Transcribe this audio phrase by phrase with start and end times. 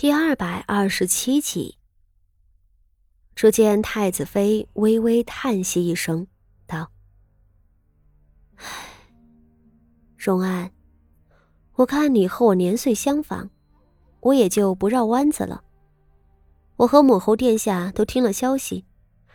[0.00, 1.76] 第二百二十七集。
[3.34, 6.26] 只见太子妃微微叹息一声，
[6.66, 6.90] 道
[8.56, 8.64] ：“唉，
[10.16, 10.72] 荣安，
[11.74, 13.50] 我看你和我年岁相仿，
[14.20, 15.62] 我也就不绕弯子了。
[16.76, 18.86] 我和母后殿下都听了消息，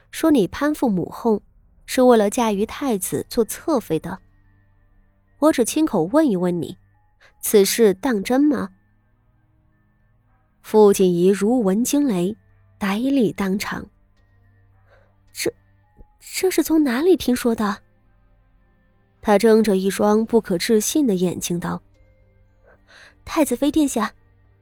[0.10, 1.44] 说你攀附母后，
[1.86, 4.18] 是为了嫁于太子做侧妃的。
[5.38, 6.76] 我只亲口问一问你，
[7.40, 8.72] 此事当真吗？”
[10.76, 12.36] 傅锦仪如闻惊雷，
[12.78, 13.88] 呆立当场。
[15.32, 15.50] 这，
[16.20, 17.78] 这是从哪里听说的？
[19.22, 21.82] 他睁着一双不可置信的眼睛道
[23.24, 24.14] ：“太子妃殿下，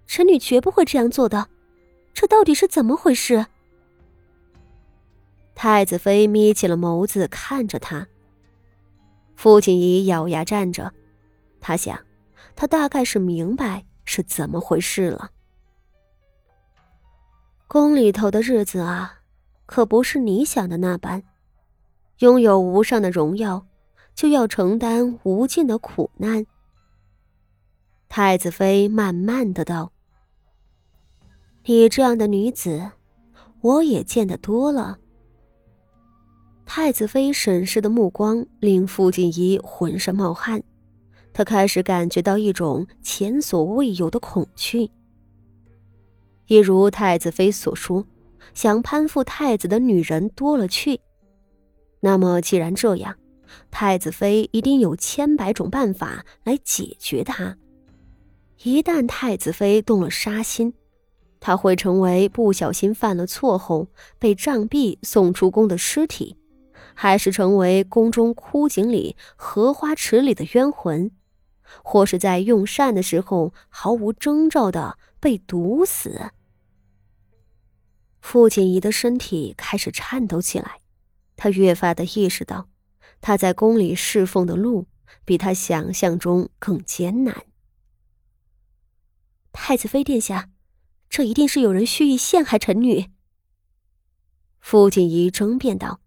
[0.06, 1.50] 臣女绝不会这样做的。
[2.14, 3.48] 这到底是怎么回事？”
[5.56, 8.08] 太子妃眯起了眸子看着他。
[9.36, 10.94] 傅锦仪咬牙站着，
[11.60, 12.00] 他想，
[12.56, 15.32] 他大概是明白是怎么回事了。
[17.68, 19.22] 宫里头的日子啊，
[19.66, 21.24] 可不是你想的那般。
[22.20, 23.66] 拥有无上的荣耀，
[24.14, 26.46] 就要承担无尽的苦难。
[28.08, 29.92] 太子妃慢慢的道
[31.66, 32.92] ：“你这样的女子，
[33.62, 35.00] 我也见得多了。”
[36.64, 40.64] 太子妃审视的目光令傅锦仪浑身冒汗，
[41.34, 44.92] 她开始感觉到一种前所未有的恐惧。
[46.48, 48.06] 一如太子妃所说，
[48.54, 51.00] 想攀附太子的女人多了去。
[52.02, 53.16] 那么，既然这样，
[53.72, 57.58] 太子妃一定有千百种办法来解决他。
[58.64, 60.74] 一旦太子妃动了杀心，
[61.40, 63.88] 她会成为不小心犯了错后
[64.20, 66.38] 被杖毙送出宫的尸体，
[66.94, 71.12] 还是成为宫中枯井里、荷花池里的冤魂，
[71.84, 74.98] 或是在用膳的时候毫无征兆的。
[75.24, 76.34] 被毒死。
[78.20, 80.82] 傅锦仪的身体开始颤抖起来，
[81.38, 82.68] 他越发的意识到，
[83.22, 84.88] 他在宫里侍奉的路
[85.24, 87.46] 比他想象中更艰难。
[89.54, 90.50] 太子妃殿下，
[91.10, 93.10] 这一定是有人蓄意陷害臣女。
[94.60, 96.02] 傅锦仪争辩道：“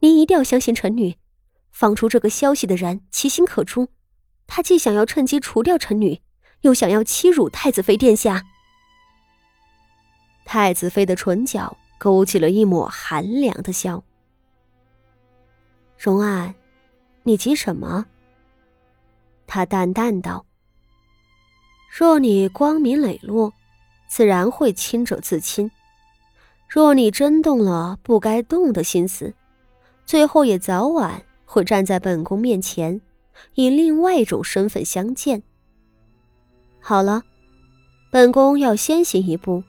[0.00, 1.18] 您一定要相信臣女，
[1.70, 3.88] 放出这个消息的人其心可诛，
[4.46, 6.22] 他既想要趁机除掉臣女。”
[6.64, 8.42] 又想要欺辱太子妃殿下，
[10.46, 14.02] 太子妃的唇角勾起了一抹寒凉的笑。
[15.98, 16.54] 荣安，
[17.24, 18.06] 你急什么？
[19.46, 20.46] 他淡淡道
[21.94, 23.52] ：“若你光明磊落，
[24.08, 25.68] 自然会亲者自亲；
[26.66, 29.34] 若你真动了不该动的心思，
[30.06, 33.02] 最后也早晚会站在本宫面前，
[33.52, 35.42] 以另外一种身份相见。”
[36.86, 37.22] 好了，
[38.10, 39.64] 本宫要先行一步，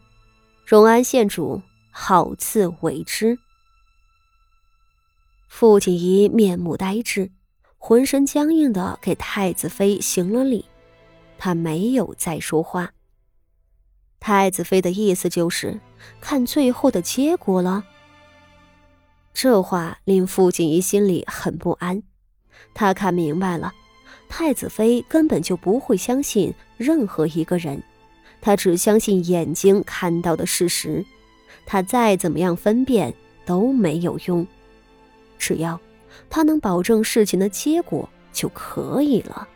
[0.66, 3.40] 荣安县主好自为之。
[5.48, 7.32] 傅锦仪面目呆滞，
[7.78, 10.66] 浑身僵硬的给太子妃行了礼，
[11.38, 12.92] 他没有再说话。
[14.20, 15.80] 太子妃的意思就是
[16.20, 17.86] 看最后的结果了。
[19.34, 22.04] 这话令傅锦仪心里很不安，
[22.74, 23.74] 他看明白了。
[24.38, 27.82] 太子妃根本就不会相信任何一个人，
[28.42, 31.06] 她只相信眼睛看到的事实。
[31.66, 33.14] 她再怎么样分辨
[33.46, 34.46] 都没有用，
[35.38, 35.80] 只要
[36.30, 39.48] 她能保证事情的结果就可以了。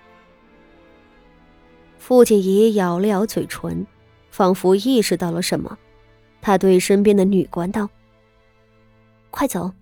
[1.98, 3.86] 傅锦仪咬了咬嘴唇，
[4.32, 5.78] 仿佛意识到了什么，
[6.40, 7.90] 他对身边的女官道
[9.30, 9.74] ：“快走。”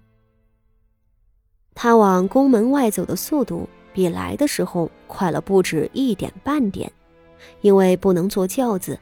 [1.75, 3.69] 他往宫门外走的速度。
[3.97, 6.93] 比来的时候快了不止一点半点，
[7.61, 8.99] 因为不能坐轿子，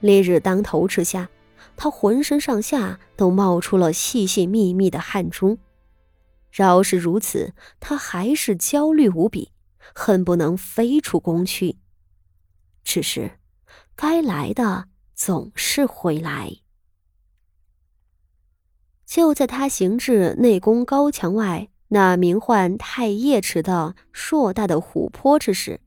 [0.00, 1.28] 烈日当头之下，
[1.76, 5.58] 他浑身上下都冒出了细细密密的汗珠。
[6.50, 9.52] 饶是如此，他还是焦虑无比，
[9.94, 11.76] 恨不能飞出宫去。
[12.82, 13.32] 只是，
[13.94, 16.50] 该来的总是会来。
[19.04, 21.68] 就在他行至内宫高墙外。
[21.88, 25.80] 那名唤太液池的硕大的湖泊之时，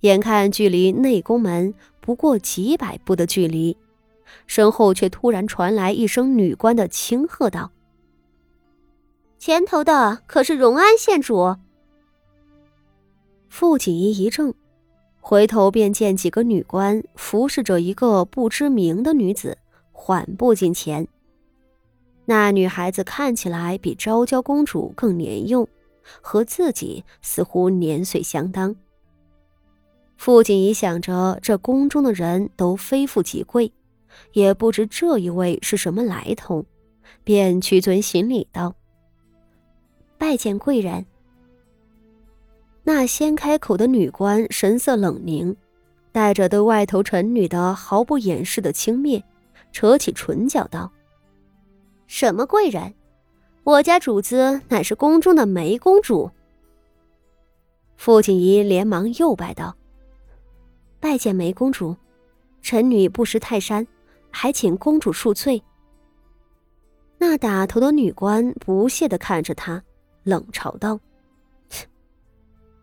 [0.00, 3.76] 眼看距离内宫门不过几百步的距离，
[4.46, 7.70] 身后却突然传来一声女官的轻喝道
[9.38, 11.56] ：“前头的可是荣安县主。”
[13.48, 14.54] 傅锦衣一怔，
[15.20, 19.58] 回头便见几个女官服侍着一个不知名的女子，
[19.92, 21.06] 缓步近前。
[22.26, 25.68] 那女孩子看起来比昭娇公主更年幼，
[26.20, 28.76] 和自己似乎年岁相当。
[30.16, 33.72] 傅锦仪想着，这宫中的人都非富即贵，
[34.32, 36.64] 也不知这一位是什么来头，
[37.24, 38.74] 便屈尊行礼道
[40.18, 41.06] ：“拜见贵人。”
[42.84, 45.56] 那先开口的女官神色冷凝，
[46.12, 49.22] 带着对外头臣女的毫不掩饰的轻蔑，
[49.72, 50.92] 扯起唇角道
[52.10, 52.92] ：“什么贵人？
[53.62, 56.28] 我家主子乃是宫中的梅公主。”
[57.96, 59.76] 傅锦仪连忙又拜道。
[60.98, 61.96] 拜见梅公主，
[62.62, 63.86] 臣女不识泰山，
[64.28, 65.62] 还请公主恕罪。
[67.16, 69.80] 那打头的女官不屑的看着他，
[70.24, 70.98] 冷嘲道：“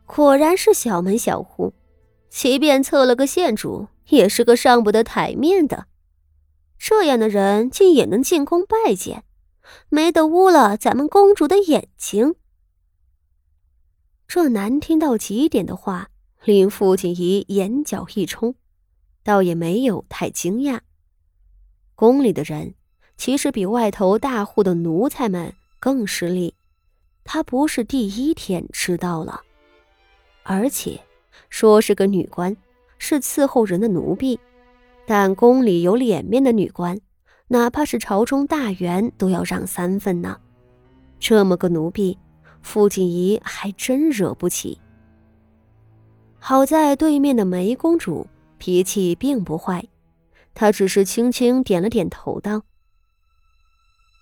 [0.08, 1.74] 果然是小门小户，
[2.30, 5.86] 即便测了个县主，也是个上不得台面的。
[6.90, 9.26] 这样的人竟也能进宫拜见，
[9.90, 12.36] 没得污了咱们公主的眼睛。”
[14.26, 16.08] 这难听到极点的话。
[16.46, 18.56] 令傅锦仪眼角一冲，
[19.22, 20.80] 倒也没有太惊讶。
[21.94, 22.76] 宫里的人
[23.18, 26.56] 其实比外头大户的奴才们更势利，
[27.26, 29.42] 他不是第一天知道了。
[30.44, 31.02] 而且
[31.50, 32.56] 说是个女官，
[32.98, 34.40] 是伺候人的奴婢，
[35.10, 37.00] 但宫里有脸面的女官，
[37.48, 40.38] 哪怕是朝中大员都要让三分呢。
[41.18, 42.18] 这么个奴婢，
[42.62, 44.78] 傅锦仪还真惹不起。
[46.40, 48.28] 好在对面的梅公主
[48.58, 49.88] 脾气并不坏，
[50.54, 52.64] 她只是轻轻点了点头，道：“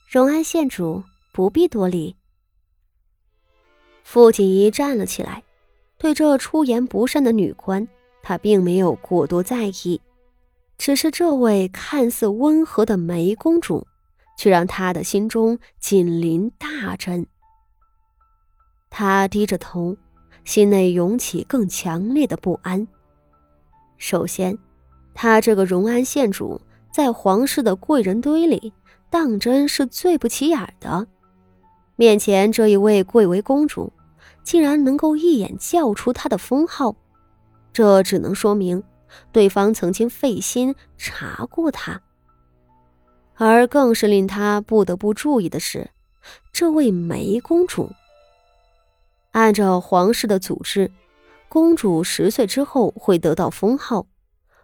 [0.08, 1.04] 荣安县主
[1.34, 2.16] 不必多礼。”
[4.06, 5.42] 傅锦仪站了起来，
[5.98, 7.88] 对这出言不善的女官，
[8.22, 10.00] 她并没有过多在意，
[10.78, 13.86] 只是这位看似温和的梅公主，
[14.38, 17.26] 却让他的心中紧邻大震。
[18.90, 19.96] 他低着头。
[20.46, 22.88] 心内涌起更强烈的不安。
[23.98, 24.56] 首先，
[25.12, 26.62] 他这个荣安县主
[26.94, 28.72] 在皇室的贵人堆里，
[29.10, 31.08] 当真是最不起眼的。
[31.96, 33.92] 面前这一位贵为公主，
[34.44, 36.96] 竟然能够一眼叫出她的封号，
[37.74, 38.84] 这只能说明
[39.32, 42.02] 对方曾经费心查过她。
[43.36, 45.90] 而更是令他不得不注意的是，
[46.54, 47.92] 这位梅公主。
[49.32, 50.90] 按照皇室的组织，
[51.50, 54.08] 公主十岁之后会得到封号，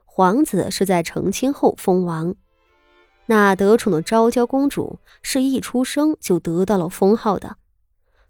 [0.06, 2.34] 皇子是在成亲后封王。
[3.26, 7.58] 那得宠的昭娇公主是一出生就得到了封号的，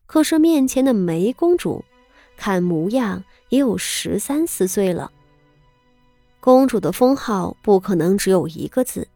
[0.07, 1.85] 可是面前的梅公主，
[2.35, 5.11] 看模样也有十三四岁了。
[6.41, 9.07] 公主的封号不可能只有一个字，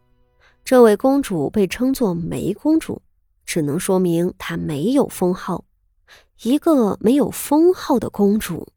[0.64, 3.02] 这位公主被称作梅公主，
[3.44, 5.64] 只能说明她没有封号。
[6.42, 8.68] 一个没有封号的公主。